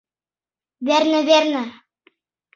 [0.87, 1.63] —Верне, верне...